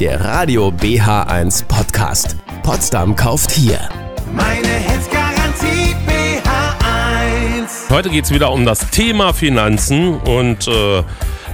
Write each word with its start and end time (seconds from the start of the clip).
der 0.00 0.18
Radio 0.24 0.68
BH1 0.68 1.66
Podcast. 1.66 2.34
Potsdam 2.62 3.14
kauft 3.14 3.50
hier. 3.50 3.86
Meine 4.32 4.66
Hits 4.66 5.10
Garantie 5.10 5.94
BH1. 6.06 7.90
Heute 7.90 8.08
geht 8.08 8.24
es 8.24 8.30
wieder 8.30 8.50
um 8.50 8.64
das 8.64 8.88
Thema 8.88 9.34
Finanzen 9.34 10.14
und 10.14 10.66
äh, 10.68 11.02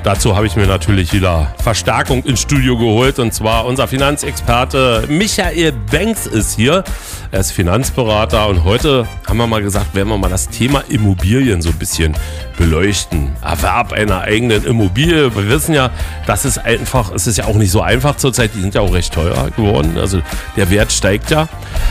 dazu 0.07 0.37
habe 0.37 0.47
ich 0.47 0.55
mir 0.55 0.69
natürlich 0.69 1.13
wieder 1.13 1.53
Verstärkung 1.59 2.23
ins 2.23 2.41
Studio 2.41 2.79
geholt 2.79 3.19
und 3.19 3.35
zwar 3.35 3.67
unser 3.67 3.89
Finanzexperte 3.89 5.05
Michael 5.09 5.73
Banks 5.91 6.29
ist 6.29 6.55
hier. 6.55 6.85
Er 7.33 7.41
ist 7.41 7.51
Finanzberater 7.51 8.47
und 8.47 8.63
heute 8.63 9.09
haben 9.27 9.37
wir 9.39 9.49
mal 9.49 9.63
gesagt, 9.63 9.97
werden 9.97 10.09
wir 10.09 10.17
mal 10.17 10.31
das 10.31 10.49
Thema 10.49 10.85
Immobilien 10.89 11.61
so 11.61 11.71
ein 11.71 11.75
bisschen 11.75 12.15
beleuchten. 12.57 13.33
Erwerb 13.43 13.93
einer 13.93 14.21
eigenen 14.21 14.65
Immobilie. 14.65 15.35
Wir 15.35 15.49
wissen 15.49 15.75
ja, 15.75 15.91
das 16.25 16.45
ist 16.45 16.59
einfach, 16.59 17.13
es 17.13 17.27
ist 17.27 17.39
ja 17.39 17.47
auch 17.47 17.57
nicht 17.57 17.73
so 17.73 17.83
einfach 17.83 18.17
zurzeit, 18.17 18.53
die 18.55 18.61
sind 18.61 18.77
ja 18.77 18.83
auch 18.83 18.95
recht 18.95 19.13
teuer 19.13 19.51
geworden. 19.57 19.99
Also 19.99 20.23
der 20.57 20.71
Wert 20.71 20.93
steigt 20.93 21.31
ja. 21.31 21.49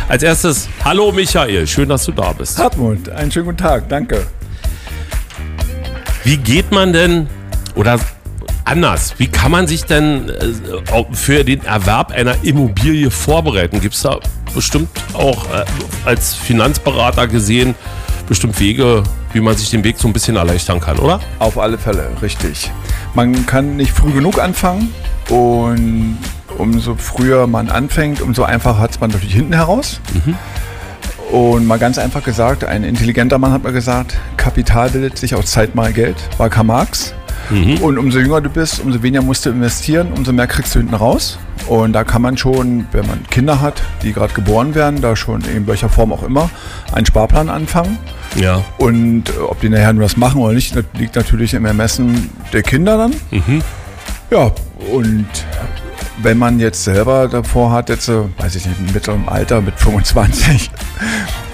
Als 0.07 0.23
erstes, 0.23 0.69
hallo 0.85 1.11
Michael, 1.11 1.67
schön, 1.67 1.89
dass 1.89 2.05
du 2.05 2.13
da 2.13 2.31
bist. 2.31 2.57
Hartmut, 2.59 3.09
einen 3.09 3.29
schönen 3.29 3.47
guten 3.47 3.57
Tag, 3.57 3.89
danke. 3.89 4.25
Wie 6.23 6.37
geht 6.37 6.71
man 6.71 6.93
denn 6.93 7.27
oder 7.75 7.99
anders, 8.63 9.15
wie 9.17 9.27
kann 9.27 9.51
man 9.51 9.67
sich 9.67 9.85
denn 9.85 10.29
äh, 10.29 11.03
für 11.11 11.43
den 11.43 11.63
Erwerb 11.63 12.11
einer 12.11 12.35
Immobilie 12.43 13.11
vorbereiten? 13.11 13.79
Gibt 13.79 13.95
es 13.95 14.01
da 14.01 14.19
bestimmt 14.53 14.89
auch 15.13 15.45
äh, 15.51 15.65
als 16.05 16.33
Finanzberater 16.33 17.27
gesehen 17.27 17.75
bestimmt 18.27 18.59
Wege, 18.59 19.03
wie 19.33 19.39
man 19.39 19.55
sich 19.55 19.69
den 19.69 19.83
Weg 19.83 19.97
so 19.97 20.07
ein 20.07 20.13
bisschen 20.13 20.35
erleichtern 20.35 20.79
kann, 20.79 20.97
oder? 20.97 21.19
Auf 21.39 21.57
alle 21.57 21.77
Fälle, 21.77 22.09
richtig. 22.21 22.71
Man 23.13 23.45
kann 23.45 23.77
nicht 23.77 23.91
früh 23.91 24.11
genug 24.11 24.39
anfangen 24.39 24.93
und 25.29 26.17
umso 26.57 26.95
früher 26.95 27.47
man 27.47 27.69
anfängt, 27.69 28.21
umso 28.21 28.43
einfacher 28.43 28.79
hat 28.79 28.91
es 28.91 28.99
man 28.99 29.11
natürlich 29.11 29.35
hinten 29.35 29.53
heraus. 29.53 29.99
Und 31.31 31.65
mal 31.65 31.79
ganz 31.79 31.97
einfach 31.97 32.23
gesagt, 32.23 32.63
ein 32.63 32.83
intelligenter 32.83 33.37
Mann 33.37 33.51
hat 33.51 33.63
mal 33.63 33.73
gesagt, 33.73 34.15
Kapital 34.37 34.89
bildet 34.89 35.17
sich 35.17 35.35
aus 35.35 35.47
Zeit 35.47 35.75
mal 35.75 35.91
Geld, 35.91 36.15
war 36.37 36.49
Karl 36.49 36.65
Marx. 36.65 37.13
Und 37.81 37.97
umso 37.97 38.19
jünger 38.19 38.41
du 38.41 38.49
bist, 38.49 38.79
umso 38.79 39.03
weniger 39.03 39.21
musst 39.23 39.45
du 39.45 39.49
investieren, 39.49 40.13
umso 40.15 40.33
mehr 40.33 40.47
kriegst 40.47 40.73
du 40.75 40.79
hinten 40.79 40.95
raus. 40.95 41.37
Und 41.67 41.93
da 41.93 42.03
kann 42.03 42.21
man 42.21 42.37
schon, 42.37 42.87
wenn 42.91 43.07
man 43.07 43.23
Kinder 43.29 43.61
hat, 43.61 43.81
die 44.03 44.13
gerade 44.13 44.33
geboren 44.33 44.75
werden, 44.75 45.01
da 45.01 45.15
schon 45.15 45.41
in 45.43 45.65
welcher 45.67 45.89
Form 45.89 46.11
auch 46.11 46.23
immer, 46.23 46.49
einen 46.91 47.05
Sparplan 47.05 47.49
anfangen. 47.49 47.97
Ja. 48.35 48.63
Und 48.77 49.29
äh, 49.29 49.39
ob 49.39 49.59
die 49.61 49.69
nachher 49.69 49.93
nur 49.93 50.03
das 50.03 50.17
machen 50.17 50.41
oder 50.41 50.53
nicht, 50.53 50.75
liegt 50.97 51.15
natürlich 51.15 51.53
im 51.53 51.65
Ermessen 51.65 52.29
der 52.53 52.61
Kinder 52.61 52.97
dann. 52.97 53.13
Ja, 54.31 54.51
und 54.91 55.27
wenn 56.21 56.37
man 56.37 56.59
jetzt 56.59 56.83
selber 56.83 57.27
davor 57.27 57.71
hat, 57.71 57.89
jetzt, 57.89 58.09
weiß 58.09 58.55
ich 58.55 58.65
nicht, 58.65 58.79
im 58.79 58.93
mittleren 58.93 59.27
Alter 59.27 59.61
mit 59.61 59.79
25, 59.79 60.71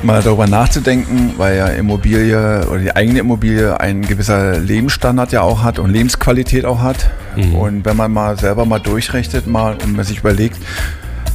mal 0.03 0.21
darüber 0.21 0.47
nachzudenken, 0.47 1.33
weil 1.37 1.57
ja 1.57 1.67
Immobilie 1.67 2.67
oder 2.67 2.79
die 2.79 2.95
eigene 2.95 3.19
Immobilie 3.19 3.79
ein 3.79 4.01
gewisser 4.01 4.57
Lebensstandard 4.59 5.31
ja 5.31 5.41
auch 5.41 5.63
hat 5.63 5.79
und 5.79 5.91
Lebensqualität 5.91 6.65
auch 6.65 6.81
hat. 6.81 7.09
Und 7.55 7.85
wenn 7.85 7.97
man 7.97 8.11
mal 8.11 8.37
selber 8.37 8.65
mal 8.65 8.79
durchrechnet, 8.79 9.47
mal 9.47 9.75
und 9.83 9.95
man 9.95 10.05
sich 10.05 10.19
überlegt, 10.19 10.57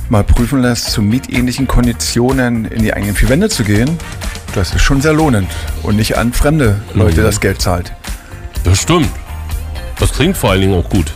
mal 0.08 0.24
prüfen 0.24 0.60
lässt, 0.62 0.90
zu 0.90 1.02
mitähnlichen 1.02 1.66
Konditionen 1.66 2.66
in 2.66 2.82
die 2.82 2.92
eigenen 2.92 3.14
vier 3.14 3.28
Wände 3.28 3.48
zu 3.48 3.64
gehen, 3.64 3.98
das 4.54 4.74
ist 4.74 4.82
schon 4.82 5.00
sehr 5.00 5.12
lohnend 5.12 5.50
und 5.82 5.96
nicht 5.96 6.16
an 6.16 6.32
fremde 6.32 6.80
Leute 6.94 7.22
das 7.22 7.40
Geld 7.40 7.60
zahlt. 7.60 7.92
Das 8.64 8.78
stimmt. 8.80 9.08
Das 9.98 10.12
klingt 10.12 10.36
vor 10.36 10.50
allen 10.50 10.60
Dingen 10.60 10.74
auch 10.74 10.88
gut. 10.88 11.12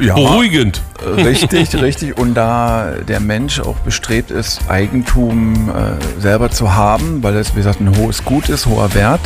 Ja. 0.00 0.14
Beruhigend. 0.14 0.82
Richtig, 1.16 1.74
richtig. 1.80 2.16
Und 2.16 2.34
da 2.34 2.92
der 3.06 3.20
Mensch 3.20 3.60
auch 3.60 3.76
bestrebt 3.78 4.30
ist, 4.30 4.60
Eigentum 4.68 5.70
äh, 5.70 6.20
selber 6.20 6.50
zu 6.50 6.74
haben, 6.74 7.22
weil 7.22 7.36
es, 7.36 7.52
wie 7.52 7.58
gesagt, 7.58 7.80
ein 7.80 7.96
hohes 7.96 8.24
Gut 8.24 8.48
ist, 8.48 8.66
hoher 8.66 8.94
Wert, 8.94 9.20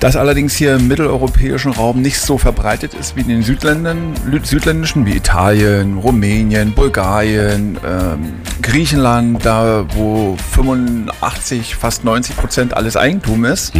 das 0.00 0.16
allerdings 0.16 0.54
hier 0.54 0.76
im 0.76 0.88
mitteleuropäischen 0.88 1.72
Raum 1.72 2.02
nicht 2.02 2.20
so 2.20 2.38
verbreitet 2.38 2.94
ist 2.94 3.16
wie 3.16 3.20
in 3.20 3.28
den 3.28 3.42
Südländern, 3.42 4.14
südländischen, 4.42 5.06
wie 5.06 5.16
Italien, 5.16 5.98
Rumänien, 5.98 6.72
Bulgarien, 6.72 7.78
ähm, 7.86 8.34
Griechenland, 8.62 9.44
da 9.44 9.84
wo 9.94 10.36
85, 10.54 11.74
fast 11.76 12.04
90 12.04 12.36
Prozent 12.36 12.76
alles 12.76 12.96
Eigentum 12.96 13.44
ist. 13.44 13.74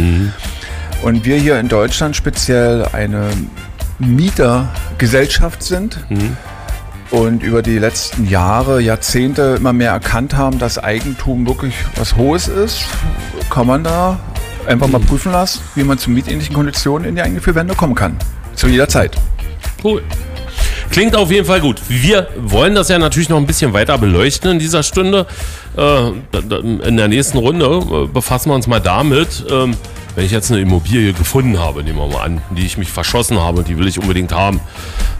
Und 1.01 1.25
wir 1.25 1.37
hier 1.37 1.59
in 1.59 1.67
Deutschland 1.69 2.15
speziell 2.15 2.85
eine 2.91 3.29
Mietergesellschaft 3.99 5.61
sind 5.61 5.99
und 7.11 7.43
über 7.43 7.61
die 7.61 7.79
letzten 7.79 8.27
Jahre, 8.27 8.81
Jahrzehnte 8.81 9.55
immer 9.57 9.73
mehr 9.73 9.91
erkannt 9.91 10.35
haben, 10.35 10.59
dass 10.59 10.77
Eigentum 10.77 11.47
wirklich 11.47 11.73
was 11.95 12.15
Hohes 12.15 12.47
ist, 12.47 12.85
kann 13.49 13.67
man 13.67 13.83
da 13.83 14.19
einfach 14.67 14.87
mal 14.87 14.99
prüfen 15.01 15.31
lassen, 15.31 15.61
wie 15.75 15.83
man 15.83 15.97
zu 15.97 16.11
mitähnlichen 16.11 16.53
Konditionen 16.53 17.07
in 17.07 17.15
die 17.15 17.21
eigenen 17.21 17.41
vier 17.41 17.53
kommen 17.75 17.95
kann. 17.95 18.17
Zu 18.55 18.67
jeder 18.67 18.87
Zeit. 18.87 19.15
Cool. 19.83 20.03
Klingt 20.91 21.15
auf 21.15 21.31
jeden 21.31 21.45
Fall 21.45 21.61
gut. 21.61 21.81
Wir 21.87 22.27
wollen 22.37 22.75
das 22.75 22.89
ja 22.89 22.97
natürlich 22.97 23.29
noch 23.29 23.37
ein 23.37 23.45
bisschen 23.45 23.73
weiter 23.73 23.97
beleuchten 23.97 24.51
in 24.51 24.59
dieser 24.59 24.83
Stunde. 24.83 25.27
Äh, 25.77 26.09
in 26.87 26.97
der 26.97 27.07
nächsten 27.07 27.37
Runde 27.37 27.65
äh, 27.65 28.07
befassen 28.07 28.49
wir 28.49 28.55
uns 28.55 28.67
mal 28.67 28.79
damit, 28.79 29.45
ähm, 29.51 29.75
wenn 30.19 30.25
ich 30.25 30.33
jetzt 30.33 30.51
eine 30.51 30.59
Immobilie 30.59 31.13
gefunden 31.13 31.57
habe, 31.59 31.81
nehmen 31.81 31.97
wir 31.97 32.07
mal 32.07 32.25
an, 32.25 32.41
die 32.49 32.65
ich 32.65 32.77
mich 32.77 32.91
verschossen 32.91 33.39
habe, 33.39 33.63
die 33.63 33.77
will 33.77 33.87
ich 33.87 33.99
unbedingt 33.99 34.33
haben. 34.33 34.59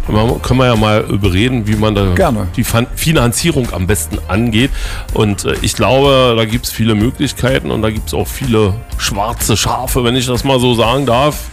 Dann 0.05 0.41
können 0.41 0.59
wir 0.59 0.65
ja 0.65 0.75
mal 0.75 1.05
überreden, 1.09 1.67
wie 1.67 1.77
man 1.77 1.95
da 1.95 2.13
Gerne. 2.15 2.47
die 2.57 2.65
Fin- 2.65 2.85
Finanzierung 2.95 3.71
am 3.71 3.87
besten 3.87 4.17
angeht. 4.27 4.71
Und 5.13 5.45
äh, 5.45 5.53
ich 5.61 5.73
glaube, 5.75 6.33
da 6.35 6.43
gibt 6.43 6.65
es 6.65 6.71
viele 6.73 6.95
Möglichkeiten 6.95 7.71
und 7.71 7.81
da 7.81 7.91
gibt 7.91 8.09
es 8.09 8.13
auch 8.13 8.27
viele 8.27 8.73
schwarze 8.97 9.55
Schafe, 9.55 10.03
wenn 10.03 10.17
ich 10.17 10.25
das 10.25 10.43
mal 10.43 10.59
so 10.59 10.73
sagen 10.75 11.05
darf. 11.05 11.45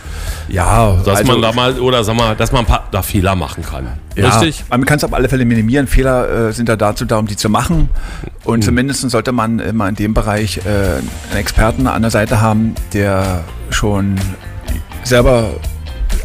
Ja, 0.48 0.92
Dass 1.04 1.18
also- 1.18 1.32
man 1.32 1.42
da 1.42 1.52
mal, 1.52 1.78
oder 1.80 2.04
sag 2.04 2.16
mal, 2.16 2.34
dass 2.36 2.52
man 2.52 2.62
ein 2.62 2.66
paar 2.66 2.88
da 2.90 3.02
Fehler 3.02 3.34
machen 3.34 3.64
kann. 3.64 3.88
Ja, 4.14 4.28
Richtig? 4.28 4.64
Man 4.70 4.84
kann 4.84 4.96
es 4.98 5.04
auf 5.04 5.12
alle 5.12 5.28
Fälle 5.28 5.44
minimieren. 5.44 5.86
Fehler 5.86 6.48
äh, 6.48 6.52
sind 6.52 6.68
da 6.68 6.76
dazu 6.76 7.04
da, 7.04 7.18
um 7.18 7.26
die 7.26 7.36
zu 7.36 7.48
machen. 7.50 7.88
Und 8.44 8.62
zumindest 8.64 9.08
sollte 9.10 9.32
man 9.32 9.58
immer 9.58 9.88
in 9.88 9.94
dem 9.94 10.14
Bereich 10.14 10.58
äh, 10.58 11.00
einen 11.30 11.38
Experten 11.38 11.86
an 11.86 12.02
der 12.02 12.10
Seite 12.10 12.40
haben, 12.40 12.74
der 12.92 13.44
schon 13.70 14.16
selber 15.02 15.50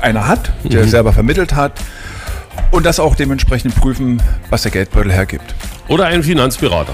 einer 0.01 0.27
hat, 0.27 0.51
der 0.63 0.87
selber 0.87 1.13
vermittelt 1.13 1.55
hat. 1.55 1.73
Und 2.71 2.85
das 2.85 2.99
auch 2.99 3.15
dementsprechend 3.15 3.75
prüfen, 3.75 4.21
was 4.49 4.61
der 4.61 4.71
Geldbeutel 4.71 5.11
hergibt. 5.11 5.55
Oder 5.87 6.05
ein 6.05 6.23
Finanzberater. 6.23 6.93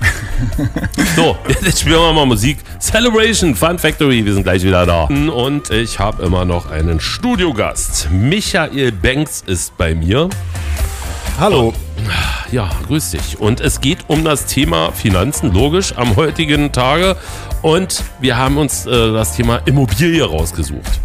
so, 1.16 1.36
jetzt 1.62 1.80
spielen 1.80 1.96
wir 1.96 2.12
mal 2.12 2.26
Musik. 2.26 2.58
Celebration 2.80 3.54
Fun 3.54 3.78
Factory, 3.78 4.24
wir 4.24 4.34
sind 4.34 4.42
gleich 4.42 4.62
wieder 4.62 4.86
da. 4.86 5.04
Und 5.04 5.70
ich 5.70 5.98
habe 5.98 6.22
immer 6.22 6.44
noch 6.44 6.70
einen 6.70 7.00
Studiogast. 7.00 8.08
Michael 8.10 8.92
Banks 8.92 9.42
ist 9.46 9.76
bei 9.76 9.94
mir. 9.94 10.28
Hallo. 11.38 11.72
Ja, 12.50 12.70
grüß 12.86 13.12
dich. 13.12 13.38
Und 13.38 13.60
es 13.60 13.80
geht 13.80 13.98
um 14.08 14.24
das 14.24 14.46
Thema 14.46 14.92
Finanzen, 14.92 15.52
logisch, 15.52 15.94
am 15.96 16.16
heutigen 16.16 16.72
Tage. 16.72 17.16
Und 17.62 18.02
wir 18.20 18.36
haben 18.36 18.56
uns 18.58 18.86
äh, 18.86 19.12
das 19.12 19.36
Thema 19.36 19.60
Immobilie 19.66 20.24
rausgesucht. 20.24 21.00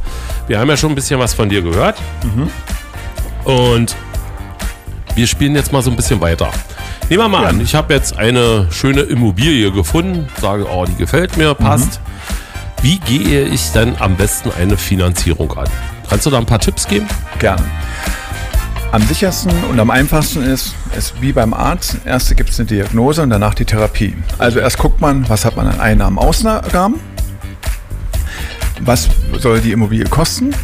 Wir 0.47 0.59
haben 0.59 0.69
ja 0.69 0.77
schon 0.77 0.91
ein 0.91 0.95
bisschen 0.95 1.19
was 1.19 1.33
von 1.33 1.49
dir 1.49 1.61
gehört. 1.61 1.97
Und 3.43 3.95
wir 5.15 5.27
spielen 5.27 5.55
jetzt 5.55 5.71
mal 5.71 5.81
so 5.81 5.89
ein 5.89 5.95
bisschen 5.95 6.19
weiter. 6.21 6.51
Nehmen 7.07 7.21
wir 7.21 7.29
mal 7.29 7.45
an, 7.45 7.61
ich 7.61 7.75
habe 7.75 7.93
jetzt 7.93 8.17
eine 8.17 8.67
schöne 8.71 9.01
Immobilie 9.01 9.71
gefunden, 9.71 10.27
sage, 10.41 10.65
oh, 10.67 10.85
die 10.85 10.95
gefällt 10.95 11.37
mir, 11.37 11.53
passt. 11.53 11.99
Wie 12.81 12.97
gehe 12.97 13.43
ich 13.45 13.71
dann 13.73 13.95
am 13.99 14.15
besten 14.15 14.49
eine 14.57 14.75
Finanzierung 14.75 15.55
an? 15.55 15.69
Kannst 16.09 16.25
du 16.25 16.31
da 16.31 16.39
ein 16.39 16.47
paar 16.47 16.59
Tipps 16.59 16.87
geben? 16.87 17.07
Gerne. 17.37 17.63
Am 18.91 19.03
sichersten 19.03 19.51
und 19.69 19.79
am 19.79 19.91
einfachsten 19.91 20.41
ist, 20.41 20.73
ist 20.97 21.21
wie 21.21 21.31
beim 21.31 21.53
Arzt. 21.53 21.97
Erst 22.05 22.35
gibt 22.35 22.49
es 22.49 22.59
eine 22.59 22.67
Diagnose 22.67 23.21
und 23.21 23.29
danach 23.29 23.53
die 23.53 23.65
Therapie. 23.65 24.15
Also 24.39 24.57
erst 24.59 24.79
guckt 24.79 24.99
man, 24.99 25.29
was 25.29 25.45
hat 25.45 25.55
man 25.55 25.67
an 25.67 25.79
Einnahmen, 25.79 26.17
Ausgaben, 26.17 26.95
was 28.79 29.09
soll 29.37 29.61
die 29.61 29.73
Immobilie 29.73 30.05
kosten, 30.05 30.55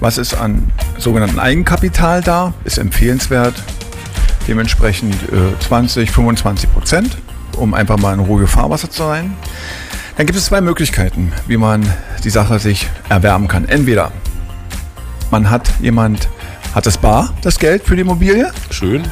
was 0.00 0.18
ist 0.18 0.34
an 0.34 0.70
sogenannten 0.98 1.38
Eigenkapital 1.38 2.20
da, 2.20 2.52
ist 2.64 2.76
empfehlenswert, 2.76 3.54
dementsprechend 4.48 5.14
äh, 5.32 5.58
20, 5.60 6.10
25 6.10 6.72
Prozent, 6.72 7.18
um 7.56 7.74
einfach 7.74 7.98
mal 7.98 8.14
in 8.14 8.20
ruhige 8.20 8.46
Fahrwasser 8.46 8.90
zu 8.90 9.02
sein. 9.02 9.36
Dann 10.16 10.26
gibt 10.26 10.38
es 10.38 10.46
zwei 10.46 10.60
Möglichkeiten, 10.60 11.32
wie 11.46 11.56
man 11.56 11.86
die 12.24 12.30
Sache 12.30 12.58
sich 12.58 12.88
erwerben 13.08 13.46
kann. 13.46 13.68
Entweder 13.68 14.10
man 15.30 15.50
hat 15.50 15.70
jemand, 15.80 16.28
hat 16.74 16.86
das 16.86 16.98
bar, 16.98 17.34
das 17.42 17.58
Geld 17.58 17.84
für 17.84 17.94
die 17.94 18.02
Immobilie, 18.02 18.50
Schön. 18.70 19.04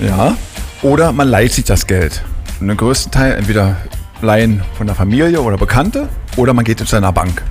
ja, 0.00 0.36
oder 0.82 1.12
man 1.12 1.28
leiht 1.28 1.52
sich 1.52 1.64
das 1.64 1.86
Geld. 1.86 2.24
Und 2.60 2.68
den 2.68 2.76
größten 2.76 3.12
Teil 3.12 3.34
entweder 3.34 3.76
leihen 4.22 4.62
von 4.76 4.86
der 4.86 4.96
Familie 4.96 5.42
oder 5.42 5.58
Bekannte 5.58 6.08
oder 6.36 6.54
man 6.54 6.64
geht 6.64 6.80
zu 6.80 6.96
einer 6.96 7.12
Bank. 7.12 7.42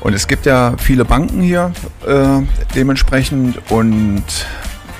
Und 0.00 0.14
es 0.14 0.26
gibt 0.26 0.46
ja 0.46 0.74
viele 0.78 1.04
Banken 1.04 1.40
hier 1.40 1.72
äh, 2.06 2.42
dementsprechend 2.74 3.58
und 3.70 4.24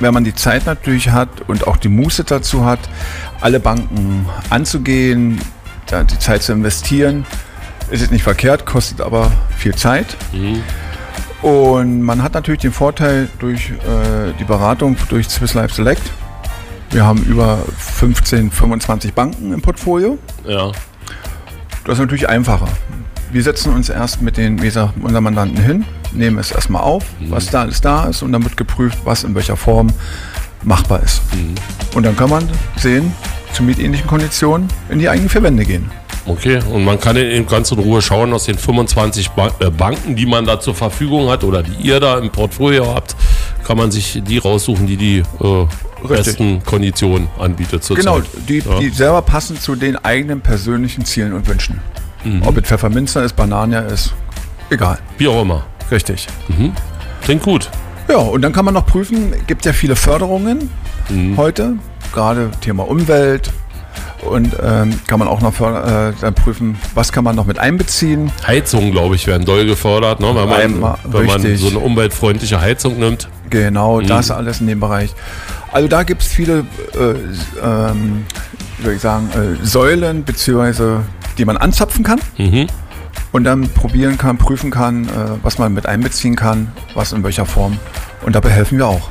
wenn 0.00 0.12
man 0.12 0.24
die 0.24 0.34
Zeit 0.34 0.66
natürlich 0.66 1.10
hat 1.10 1.28
und 1.48 1.66
auch 1.66 1.76
die 1.76 1.88
Muße 1.88 2.24
dazu 2.24 2.64
hat, 2.64 2.80
alle 3.40 3.60
Banken 3.60 4.26
anzugehen, 4.50 5.40
da 5.86 6.04
die 6.04 6.18
Zeit 6.18 6.42
zu 6.42 6.52
investieren, 6.52 7.24
ist 7.90 8.02
es 8.02 8.10
nicht 8.10 8.22
verkehrt, 8.22 8.66
kostet 8.66 9.00
aber 9.00 9.30
viel 9.56 9.74
Zeit. 9.74 10.16
Und 11.42 12.02
man 12.02 12.22
hat 12.22 12.34
natürlich 12.34 12.60
den 12.60 12.72
Vorteil 12.72 13.28
durch 13.38 13.70
äh, 13.70 14.32
die 14.38 14.44
Beratung 14.44 14.96
durch 15.08 15.28
Swiss 15.28 15.54
Life 15.54 15.74
Select. 15.74 16.02
Wir 16.90 17.04
haben 17.04 17.22
über 17.24 17.58
15, 17.78 18.50
25 18.50 19.12
Banken 19.12 19.52
im 19.52 19.60
Portfolio. 19.60 20.18
Ja. 20.44 20.72
Das 21.84 21.94
ist 21.94 21.98
natürlich 22.00 22.28
einfacher. 22.28 22.68
Wir 23.30 23.42
setzen 23.42 23.72
uns 23.74 23.88
erst 23.88 24.22
mit 24.22 24.36
den 24.36 24.56
gesagt, 24.56 24.94
unseren 25.00 25.24
Mandanten 25.24 25.62
hin, 25.62 25.84
nehmen 26.16 26.38
es 26.38 26.50
erstmal 26.50 26.82
auf, 26.82 27.04
was 27.28 27.50
da 27.50 27.62
alles 27.62 27.80
da 27.80 28.06
ist 28.06 28.22
und 28.22 28.32
dann 28.32 28.42
wird 28.42 28.56
geprüft, 28.56 28.98
was 29.04 29.24
in 29.24 29.34
welcher 29.34 29.56
Form 29.56 29.92
machbar 30.62 31.02
ist. 31.02 31.22
Und 31.94 32.04
dann 32.04 32.16
kann 32.16 32.30
man 32.30 32.48
sehen, 32.76 33.12
zu 33.52 33.62
mitähnlichen 33.62 34.06
Konditionen 34.06 34.68
in 34.90 34.98
die 34.98 35.08
eigenen 35.08 35.28
vier 35.28 35.42
Wände 35.42 35.64
gehen. 35.64 35.90
Okay, 36.26 36.60
und 36.72 36.84
man 36.84 36.98
kann 36.98 37.16
in, 37.16 37.46
ganz 37.46 37.70
in 37.70 37.78
Ruhe 37.78 38.02
schauen, 38.02 38.32
aus 38.32 38.44
den 38.44 38.58
25 38.58 39.30
ba 39.30 39.48
äh, 39.60 39.70
Banken, 39.70 40.16
die 40.16 40.26
man 40.26 40.44
da 40.44 40.58
zur 40.58 40.74
Verfügung 40.74 41.30
hat 41.30 41.44
oder 41.44 41.62
die 41.62 41.74
ihr 41.86 42.00
da 42.00 42.18
im 42.18 42.30
Portfolio 42.30 42.92
habt, 42.92 43.14
kann 43.64 43.76
man 43.76 43.92
sich 43.92 44.20
die 44.26 44.38
raussuchen, 44.38 44.88
die 44.88 44.96
die 44.96 45.18
äh, 45.18 45.66
besten 46.08 46.64
Konditionen 46.64 47.28
anbietet 47.38 47.84
zurzeit. 47.84 48.04
Genau, 48.04 48.20
die, 48.48 48.58
ja. 48.58 48.78
die 48.80 48.88
selber 48.88 49.22
passen 49.22 49.58
zu 49.58 49.76
den 49.76 49.96
eigenen 49.96 50.40
persönlichen 50.40 51.04
Zielen 51.04 51.32
und 51.32 51.46
Wünschen. 51.46 51.80
Ob 52.44 52.56
es 52.56 52.64
Pfefferminzer 52.64 53.22
ist, 53.22 53.36
Banania 53.36 53.80
ist, 53.80 54.12
egal. 54.68 54.98
Wie 55.16 55.28
auch 55.28 55.42
immer. 55.42 55.64
Richtig. 55.90 56.26
Klingt 57.22 57.42
gut. 57.42 57.70
Ja, 58.08 58.18
und 58.18 58.42
dann 58.42 58.52
kann 58.52 58.64
man 58.64 58.74
noch 58.74 58.86
prüfen, 58.86 59.34
gibt 59.46 59.64
ja 59.66 59.72
viele 59.72 59.96
Förderungen 59.96 60.70
heute, 61.36 61.74
gerade 62.12 62.50
Thema 62.60 62.88
Umwelt. 62.88 63.52
Und 64.22 64.56
ähm, 64.62 64.98
kann 65.06 65.18
man 65.20 65.28
auch 65.28 65.40
noch 65.40 65.60
äh, 65.60 66.12
dann 66.20 66.34
prüfen, 66.34 66.76
was 66.94 67.12
kann 67.12 67.22
man 67.22 67.36
noch 67.36 67.46
mit 67.46 67.58
einbeziehen. 67.58 68.32
Heizungen, 68.46 68.90
glaube 68.90 69.14
ich, 69.14 69.26
werden 69.26 69.44
doll 69.44 69.66
gefördert, 69.66 70.20
ne? 70.20 70.28
wenn, 70.34 70.48
man, 70.48 70.60
Einmal- 70.60 70.98
wenn 71.04 71.26
man 71.26 71.56
so 71.56 71.68
eine 71.68 71.78
umweltfreundliche 71.78 72.60
Heizung 72.60 72.98
nimmt. 72.98 73.28
Genau, 73.50 74.00
das 74.00 74.30
alles 74.32 74.60
in 74.60 74.66
dem 74.66 74.80
Bereich. 74.80 75.10
Also 75.70 75.86
da 75.86 76.02
gibt 76.02 76.22
es 76.22 76.28
viele, 76.28 76.66
äh, 76.94 77.14
ähm, 77.62 78.24
soll 78.82 78.94
ich 78.94 79.00
sagen, 79.00 79.28
äh, 79.34 79.64
Säulen, 79.64 80.24
beziehungsweise 80.24 81.02
die 81.38 81.44
man 81.44 81.56
anzapfen 81.58 82.02
kann 82.02 82.18
und 83.36 83.44
dann 83.44 83.68
probieren 83.68 84.16
kann, 84.16 84.38
prüfen 84.38 84.70
kann, 84.70 85.04
äh, 85.04 85.08
was 85.42 85.58
man 85.58 85.74
mit 85.74 85.84
einbeziehen 85.84 86.36
kann, 86.36 86.72
was 86.94 87.12
in 87.12 87.22
welcher 87.22 87.44
Form. 87.44 87.76
Und 88.24 88.34
dabei 88.34 88.48
helfen 88.48 88.78
wir 88.78 88.86
auch. 88.86 89.10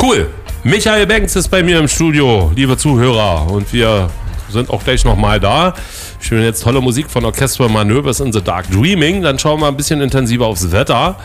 Cool. 0.00 0.28
Michael 0.64 1.06
Banks 1.06 1.34
ist 1.34 1.48
bei 1.48 1.62
mir 1.62 1.78
im 1.78 1.88
Studio, 1.88 2.52
liebe 2.54 2.76
Zuhörer. 2.76 3.50
Und 3.50 3.72
wir 3.72 4.10
sind 4.50 4.68
auch 4.68 4.84
gleich 4.84 5.02
nochmal 5.06 5.40
da. 5.40 5.72
Wir 6.18 6.26
spielen 6.26 6.42
jetzt 6.42 6.62
tolle 6.62 6.82
Musik 6.82 7.10
von 7.10 7.24
Orchestra 7.24 7.68
Manövers 7.68 8.20
in 8.20 8.34
the 8.34 8.42
Dark 8.42 8.70
Dreaming. 8.70 9.22
Dann 9.22 9.38
schauen 9.38 9.60
wir 9.60 9.68
ein 9.68 9.78
bisschen 9.78 10.02
intensiver 10.02 10.44
aufs 10.44 10.70
Wetter. 10.70 11.16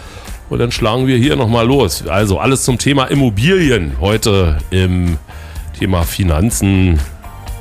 Und 0.49 0.59
dann 0.59 0.71
schlagen 0.71 1.07
wir 1.07 1.17
hier 1.17 1.35
nochmal 1.35 1.67
los. 1.67 2.07
Also 2.07 2.39
alles 2.39 2.63
zum 2.63 2.77
Thema 2.77 3.05
Immobilien. 3.05 3.97
Heute 3.99 4.59
im 4.69 5.17
Thema 5.77 6.03
Finanzen 6.03 6.99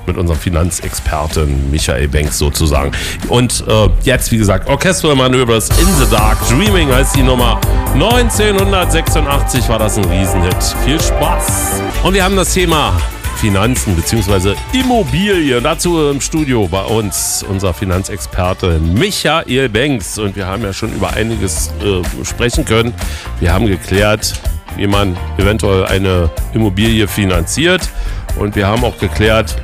mit 0.06 0.16
unserem 0.16 0.38
Finanzexperten 0.38 1.70
Michael 1.70 2.08
Banks 2.08 2.38
sozusagen. 2.38 2.92
Und 3.28 3.64
äh, 3.66 3.88
jetzt, 4.02 4.32
wie 4.32 4.38
gesagt, 4.38 4.68
Orchestral 4.68 5.14
Manövers 5.14 5.68
in 5.70 5.86
the 5.98 6.10
Dark. 6.10 6.38
Dreaming 6.48 6.92
heißt 6.92 7.16
die 7.16 7.22
Nummer. 7.22 7.60
1986 7.94 9.68
war 9.68 9.78
das 9.78 9.98
ein 9.98 10.04
Riesenhit. 10.04 10.56
Viel 10.84 11.00
Spaß. 11.00 11.82
Und 12.02 12.14
wir 12.14 12.24
haben 12.24 12.36
das 12.36 12.52
Thema 12.52 12.94
Finanzen 13.42 13.96
bzw. 13.96 14.54
Immobilien. 14.72 15.64
Dazu 15.64 16.10
im 16.10 16.20
Studio 16.20 16.68
bei 16.68 16.82
uns 16.82 17.44
unser 17.48 17.74
Finanzexperte 17.74 18.78
Michael 18.78 19.68
Banks. 19.68 20.16
Und 20.18 20.36
wir 20.36 20.46
haben 20.46 20.62
ja 20.62 20.72
schon 20.72 20.92
über 20.92 21.12
einiges 21.14 21.72
äh, 21.82 22.24
sprechen 22.24 22.64
können. 22.64 22.94
Wir 23.40 23.52
haben 23.52 23.66
geklärt, 23.66 24.34
wie 24.76 24.86
man 24.86 25.16
eventuell 25.38 25.86
eine 25.86 26.30
Immobilie 26.54 27.08
finanziert. 27.08 27.88
Und 28.36 28.54
wir 28.54 28.68
haben 28.68 28.84
auch 28.84 28.98
geklärt, 28.98 29.56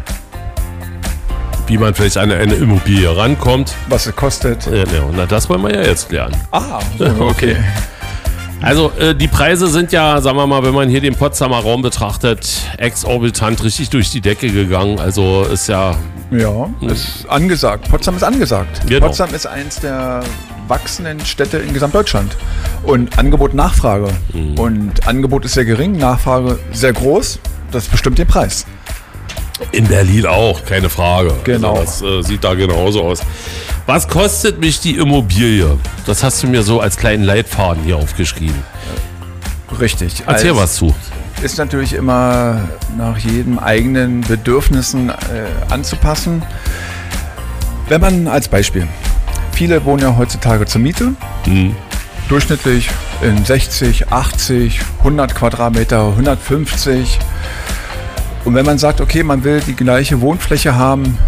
wie 1.69 1.79
man 1.79 1.95
vielleicht 1.95 2.19
an 2.19 2.33
eine 2.33 2.55
Immobilie 2.55 3.15
rankommt. 3.17 3.75
Was 3.89 4.07
es 4.07 4.17
kostet. 4.17 4.67
Äh, 4.67 4.85
ja, 4.95 5.03
und 5.03 5.31
das 5.31 5.49
wollen 5.49 5.63
wir 5.63 5.75
ja 5.75 5.83
jetzt 5.83 6.09
klären. 6.09 6.33
Ah, 6.51 6.81
okay. 7.21 7.57
Also 8.61 8.93
äh, 8.99 9.15
die 9.15 9.29
Preise 9.29 9.69
sind 9.69 9.93
ja, 9.93 10.21
sagen 10.21 10.37
wir 10.37 10.47
mal, 10.47 10.65
wenn 10.65 10.75
man 10.75 10.89
hier 10.89 11.01
den 11.01 11.15
Potsdamer 11.15 11.59
Raum 11.59 11.83
betrachtet, 11.83 12.49
exorbitant 12.77 13.63
richtig 13.63 13.91
durch 13.91 14.11
die 14.11 14.21
Decke 14.21 14.51
gegangen. 14.51 14.99
Also 14.99 15.45
ist 15.45 15.69
ja, 15.69 15.95
Ja, 16.31 16.69
ist 16.81 17.29
angesagt. 17.29 17.89
Potsdam 17.89 18.17
ist 18.17 18.25
angesagt. 18.25 18.81
Genau. 18.89 19.07
Potsdam 19.07 19.33
ist 19.33 19.47
eins 19.47 19.77
der 19.77 20.23
wachsenden 20.67 21.21
Städte 21.25 21.59
in 21.59 21.73
Gesamtdeutschland. 21.73 22.37
Und 22.83 23.17
Angebot, 23.19 23.55
Nachfrage. 23.55 24.09
Mhm. 24.33 24.59
Und 24.59 25.07
Angebot 25.07 25.45
ist 25.45 25.55
sehr 25.55 25.65
gering, 25.65 25.97
Nachfrage 25.97 26.59
sehr 26.73 26.93
groß. 26.93 27.39
Das 27.71 27.87
bestimmt 27.87 28.19
den 28.19 28.27
Preis. 28.27 28.67
In 29.73 29.87
Berlin 29.87 30.27
auch, 30.27 30.65
keine 30.65 30.89
Frage. 30.89 31.35
Genau. 31.45 31.77
Also 31.77 32.17
das 32.17 32.27
äh, 32.27 32.29
sieht 32.29 32.45
da 32.45 32.55
genauso 32.55 33.05
aus. 33.05 33.21
Was 33.87 34.09
kostet 34.09 34.61
mich 34.61 34.81
die 34.81 34.97
Immobilie? 34.97 35.79
Das 36.07 36.23
hast 36.23 36.43
du 36.43 36.47
mir 36.47 36.63
so 36.63 36.81
als 36.81 36.97
kleinen 36.97 37.25
Leitfaden 37.25 37.83
hier 37.85 37.97
aufgeschrieben. 37.97 38.63
Richtig. 39.81 40.25
Erzähl 40.27 40.57
was 40.57 40.75
zu. 40.75 40.95
Ist 41.43 41.59
natürlich 41.59 41.93
immer 41.93 42.69
nach 42.97 43.17
jedem 43.19 43.59
eigenen 43.59 44.23
Bedürfnissen 44.23 45.11
äh, 45.11 45.13
anzupassen. 45.71 46.43
Wenn 47.89 48.01
man 48.01 48.27
als 48.27 48.49
Beispiel, 48.49 48.87
viele 49.53 49.85
wohnen 49.85 50.03
ja 50.03 50.17
heutzutage 50.17 50.67
zur 50.67 50.81
Miete, 50.81 51.13
durchschnittlich 52.29 52.91
in 53.23 53.45
60, 53.45 54.13
80, 54.13 54.81
100 54.99 55.35
Quadratmeter, 55.35 56.09
150. 56.09 57.19
Und 58.49 58.55
wenn 58.55 58.65
man 58.65 58.79
sagt, 58.79 59.03
okay, 59.03 59.23
man 59.23 59.45
will 59.45 59.61
die 59.61 59.77
gleiche 59.77 60.23
Wohnfläche 60.23 60.75
haben, 60.75 61.19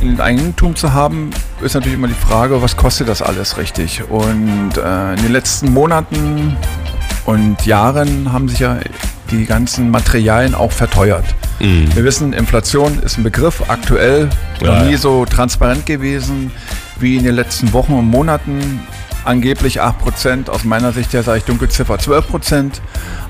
in 0.00 0.20
Eigentum 0.20 0.76
zu 0.76 0.92
haben, 0.92 1.30
ist 1.62 1.74
natürlich 1.74 1.98
immer 1.98 2.06
die 2.06 2.14
Frage, 2.14 2.62
was 2.62 2.76
kostet 2.76 3.08
das 3.08 3.22
alles 3.22 3.58
richtig? 3.58 4.08
Und 4.08 4.76
äh, 4.76 5.14
in 5.14 5.22
den 5.22 5.32
letzten 5.32 5.72
Monaten 5.72 6.56
und 7.26 7.66
Jahren 7.66 8.32
haben 8.32 8.48
sich 8.48 8.60
ja 8.60 8.78
die 9.32 9.46
ganzen 9.46 9.90
Materialien 9.90 10.54
auch 10.54 10.70
verteuert. 10.70 11.24
Wir 11.92 12.04
wissen, 12.04 12.32
Inflation 12.32 13.00
ist 13.00 13.18
ein 13.18 13.24
Begriff, 13.24 13.64
aktuell 13.66 14.30
Ja, 14.60 14.76
noch 14.76 14.84
nie 14.84 14.92
ja. 14.92 14.98
so 14.98 15.24
transparent 15.24 15.86
gewesen 15.86 16.52
wie 17.00 17.16
in 17.16 17.24
den 17.24 17.34
letzten 17.34 17.72
Wochen 17.72 17.94
und 17.94 18.06
Monaten. 18.06 18.78
Angeblich 19.24 19.82
8%, 19.82 20.48
aus 20.48 20.64
meiner 20.64 20.92
Sicht 20.92 21.12
her 21.12 21.22
sage 21.22 21.38
ich 21.38 21.44
Dunkelziffer 21.44 21.96
12%. 21.96 22.72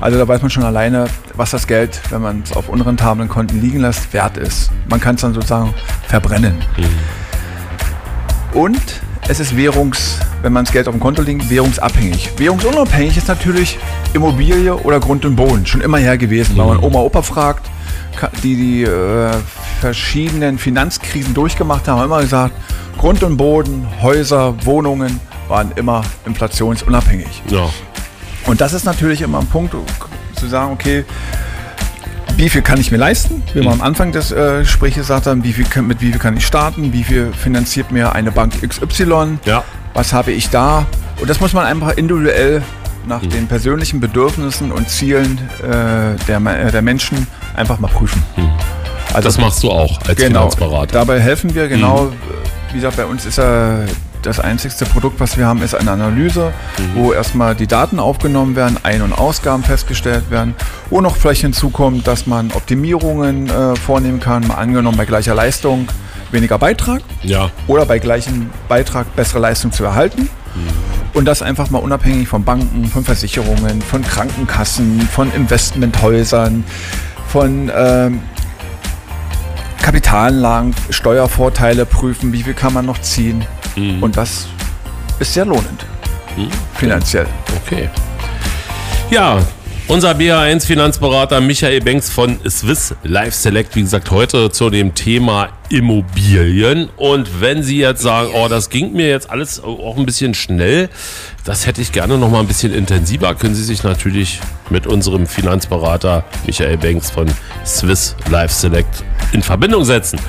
Also 0.01 0.19
da 0.19 0.29
weiß 0.29 0.43
man 0.43 0.51
schon 0.51 0.63
alleine, 0.63 1.07
was 1.35 1.51
das 1.51 1.67
Geld, 1.67 2.01
wenn 2.11 2.23
man 2.23 2.43
es 2.45 2.53
auf 2.53 2.69
unrentablen 2.69 3.29
Konten 3.29 3.61
liegen 3.61 3.81
lässt, 3.81 4.13
wert 4.13 4.37
ist. 4.37 4.71
Man 4.89 5.01
kann 5.01 5.17
es 5.17 5.23
dann 5.23 5.35
sozusagen 5.35 5.75
verbrennen. 6.07 6.55
Und 8.53 8.81
es 9.29 9.41
ist 9.41 9.57
Währungs, 9.57 10.19
wenn 10.43 10.53
man 10.53 10.65
das 10.65 10.73
Geld 10.73 10.89
auf 10.89 10.95
dem 10.95 11.01
Konto 11.01 11.21
liegt, 11.21 11.51
währungsabhängig. 11.51 12.31
Währungsunabhängig 12.39 13.17
ist 13.17 13.29
natürlich 13.29 13.79
Immobilie 14.15 14.75
oder 14.75 15.01
Grund 15.01 15.25
und 15.25 15.37
Boden. 15.37 15.67
Schon 15.67 15.81
immer 15.81 15.99
her 15.99 16.17
gewesen. 16.17 16.57
Wenn 16.57 16.67
man 16.67 16.79
Oma, 16.79 17.01
Opa 17.01 17.23
fragt, 17.23 17.69
die 18.43 18.57
die 18.57 18.83
äh, 18.85 19.31
verschiedenen 19.81 20.59
Finanzkrisen 20.59 21.35
durchgemacht 21.35 21.87
haben, 21.89 21.99
haben 21.99 22.07
immer 22.07 22.23
gesagt, 22.23 22.55
Grund 22.97 23.23
und 23.23 23.37
Boden, 23.37 23.87
Häuser, 24.01 24.55
Wohnungen 24.65 25.21
waren 25.49 25.73
immer 25.77 26.03
inflationsunabhängig. 26.27 27.43
Ja. 27.51 27.69
Und 28.47 28.61
das 28.61 28.73
ist 28.73 28.85
natürlich 28.85 29.23
immer 29.23 29.39
ein 29.41 29.47
Punkt, 29.47 29.75
zu 30.37 30.47
sagen, 30.47 30.73
okay, 30.73 31.05
wie 32.37 32.49
viel 32.49 32.63
kann 32.63 32.79
ich 32.81 32.91
mir 32.93 32.99
leisten? 32.99 33.43
Wie 33.53 33.63
wir 33.63 33.71
am 33.73 33.81
Anfang 33.83 34.13
des 34.13 34.31
äh, 34.31 34.61
Gesprächs 34.61 34.95
gesagt 34.97 35.27
haben, 35.27 35.43
wie 35.43 35.53
viel, 35.53 35.67
mit 35.83 36.01
wie 36.01 36.11
viel 36.13 36.21
kann 36.21 36.37
ich 36.37 36.47
starten? 36.47 36.93
Wie 36.93 37.03
viel 37.03 37.33
finanziert 37.33 37.91
mir 37.91 38.13
eine 38.13 38.31
Bank 38.31 38.53
XY? 38.67 39.39
Ja. 39.45 39.65
Was 39.95 40.13
habe 40.13 40.31
ich 40.31 40.49
da? 40.51 40.87
Und 41.21 41.29
das 41.29 41.41
muss 41.41 41.53
man 41.53 41.67
einfach 41.67 41.97
individuell 41.97 42.63
nach 43.09 43.21
den 43.23 43.49
persönlichen 43.49 43.99
Bedürfnissen 44.01 44.71
und 44.71 44.89
Zielen 44.89 45.39
äh, 45.63 46.17
der, 46.29 46.41
äh, 46.47 46.71
der 46.71 46.83
Menschen 46.83 47.27
einfach 47.57 47.81
mal 47.81 47.89
prüfen. 47.89 48.23
Also 49.13 49.29
Das 49.29 49.39
machst 49.39 49.63
du 49.65 49.71
auch 49.71 49.99
als 50.07 50.17
Genau, 50.17 50.51
Finanzberater. 50.51 50.93
dabei 50.93 51.19
helfen 51.19 51.55
wir 51.55 51.67
genau. 51.69 52.13
Wie 52.71 52.77
gesagt, 52.77 52.97
bei 52.99 53.07
uns 53.07 53.25
ist 53.25 53.39
ja 53.39 53.79
das 54.29 54.41
einzigste 54.41 54.85
Produkt, 54.85 55.21
was 55.21 55.39
wir 55.39 55.47
haben, 55.47 55.63
ist 55.63 55.75
eine 55.75 55.91
Analyse, 55.91 56.53
wo 56.95 57.13
erstmal 57.13 57.55
die 57.55 57.67
Daten 57.67 57.99
aufgenommen 57.99 58.57
werden, 58.57 58.77
Ein- 58.83 59.01
und 59.03 59.13
Ausgaben 59.15 59.63
festgestellt 59.65 60.31
werden, 60.31 60.55
wo 60.91 61.01
noch 61.01 61.17
vielleicht 61.17 61.41
hinzukommt, 61.41 62.07
dass 62.07 62.27
man 62.27 62.53
Optimierungen 62.53 63.49
äh, 63.49 63.75
vornehmen 63.77 64.21
kann, 64.21 64.47
mal 64.47 64.57
angenommen 64.57 64.99
bei 64.99 65.07
gleicher 65.07 65.35
Leistung 65.35 65.89
weniger 66.31 66.59
Beitrag 66.59 67.01
Ja. 67.23 67.49
oder 67.69 67.87
bei 67.87 67.99
gleichem 67.99 68.51
Beitrag 68.69 69.17
bessere 69.17 69.39
Leistung 69.41 69.73
zu 69.73 69.85
erhalten. 69.85 70.29
Und 71.15 71.25
das 71.25 71.41
einfach 71.41 71.71
mal 71.71 71.79
unabhängig 71.79 72.29
von 72.29 72.45
Banken, 72.45 72.85
von 72.87 73.05
Versicherungen, 73.05 73.81
von 73.81 74.03
Krankenkassen, 74.03 75.01
von 75.11 75.33
Investmenthäusern, 75.33 76.65
von 77.29 77.71
ähm, 77.75 78.21
Kapitalanlagen, 79.81 80.75
Steuervorteile 80.91 81.87
prüfen, 81.87 82.33
wie 82.33 82.43
viel 82.43 82.55
kann 82.55 82.75
man 82.75 82.85
noch 82.85 83.01
ziehen. 83.01 83.45
Mhm. 83.79 84.03
Und 84.03 84.17
das 84.17 84.47
ist 85.19 85.35
sehr 85.35 85.45
lohnend. 85.45 85.87
Finanziell. 86.75 87.27
Okay. 87.65 87.89
Ja, 89.11 89.39
unser 89.89 90.13
BA1 90.13 90.67
Finanzberater 90.67 91.41
Michael 91.41 91.81
Banks 91.81 92.11
von 92.11 92.39
Swiss 92.47 92.95
Life 93.05 93.33
Select, 93.33 93.75
wie 93.75 93.81
gesagt, 93.81 94.11
heute 94.11 94.51
zu 94.51 94.69
dem 94.69 94.95
Thema 94.95 95.49
Immobilien. 95.71 96.91
Und 96.97 97.41
wenn 97.41 97.63
Sie 97.63 97.79
jetzt 97.79 98.03
sagen, 98.03 98.29
oh, 98.35 98.49
das 98.49 98.69
ging 98.69 98.93
mir 98.93 99.09
jetzt 99.09 99.31
alles 99.31 99.63
auch 99.63 99.97
ein 99.97 100.05
bisschen 100.05 100.35
schnell, 100.35 100.91
das 101.45 101.67
hätte 101.67 101.81
ich 101.81 101.91
gerne 101.91 102.19
noch 102.19 102.31
mal 102.31 102.41
ein 102.41 102.47
bisschen 102.47 102.75
intensiver, 102.75 103.35
können 103.35 103.55
Sie 103.55 103.65
sich 103.65 103.83
natürlich 103.83 104.41
mit 104.69 104.87
unserem 104.87 105.27
Finanzberater 105.27 106.25
Michael 106.47 106.77
Banks 106.77 107.11
von 107.11 107.27
Swiss 107.65 108.15
Life 108.31 108.53
Select 108.53 109.03
in 109.33 109.43
Verbindung 109.43 109.85
setzen. 109.85 110.21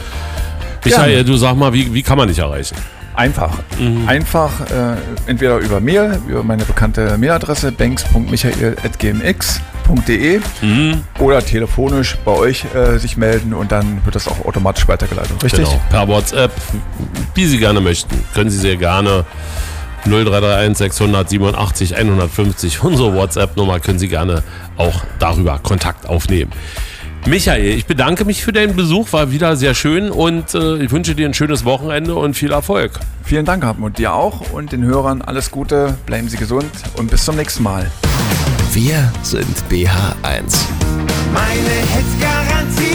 Michael, 0.85 1.09
Gerne. 1.09 1.25
du 1.25 1.35
sag 1.35 1.57
mal, 1.57 1.73
wie, 1.73 1.93
wie 1.93 2.01
kann 2.01 2.17
man 2.17 2.29
dich 2.29 2.39
erreichen? 2.39 2.77
Einfach. 3.19 3.59
Einfach 4.07 4.61
äh, 4.71 4.95
entweder 5.27 5.57
über 5.57 5.81
Mail, 5.81 6.21
über 6.25 6.41
meine 6.41 6.63
bekannte 6.63 7.17
Mailadresse 7.17 7.73
banks.michael.gmx.de 7.73 10.39
oder 11.19 11.43
telefonisch 11.43 12.17
bei 12.23 12.31
euch 12.31 12.63
äh, 12.73 12.97
sich 12.97 13.17
melden 13.17 13.53
und 13.53 13.73
dann 13.73 14.05
wird 14.05 14.15
das 14.15 14.29
auch 14.29 14.45
automatisch 14.45 14.87
weitergeleitet. 14.87 15.43
Richtig? 15.43 15.65
Genau, 15.65 15.81
per 15.89 16.07
WhatsApp, 16.07 16.53
wie 17.35 17.45
Sie 17.45 17.57
gerne 17.57 17.81
möchten. 17.81 18.23
Können 18.33 18.49
Sie 18.49 18.57
sehr 18.57 18.77
gerne 18.77 19.25
0331 20.05 20.77
687 20.77 21.97
150, 21.97 22.81
unsere 22.85 23.13
WhatsApp-Nummer, 23.15 23.81
können 23.81 23.99
Sie 23.99 24.07
gerne 24.07 24.43
auch 24.77 25.01
darüber 25.19 25.59
Kontakt 25.59 26.07
aufnehmen. 26.07 26.53
Michael, 27.25 27.65
ich 27.65 27.85
bedanke 27.85 28.25
mich 28.25 28.43
für 28.43 28.51
deinen 28.51 28.75
Besuch, 28.75 29.13
war 29.13 29.31
wieder 29.31 29.55
sehr 29.55 29.75
schön 29.75 30.09
und 30.09 30.53
äh, 30.55 30.77
ich 30.77 30.91
wünsche 30.91 31.15
dir 31.15 31.27
ein 31.27 31.33
schönes 31.33 31.65
Wochenende 31.65 32.15
und 32.15 32.33
viel 32.35 32.51
Erfolg. 32.51 32.99
Vielen 33.23 33.45
Dank, 33.45 33.63
Hartmut. 33.63 33.97
Dir 33.97 34.13
auch 34.13 34.51
und 34.51 34.71
den 34.71 34.83
Hörern 34.83 35.21
alles 35.21 35.51
Gute, 35.51 35.97
bleiben 36.05 36.29
Sie 36.29 36.37
gesund 36.37 36.71
und 36.97 37.11
bis 37.11 37.25
zum 37.25 37.35
nächsten 37.35 37.63
Mal. 37.63 37.91
Wir 38.73 39.11
sind 39.23 39.55
BH1. 39.69 40.57
Meine 41.33 42.88